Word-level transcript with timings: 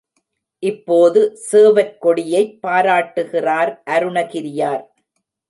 இப்போது 0.63 1.21
சேவற்கொடியைப் 1.51 2.57
பாராட்டுகிறார் 2.61 3.83
அருணகிரியார். 3.89 4.83